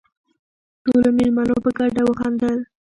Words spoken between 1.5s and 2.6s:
په ګډه وخندل.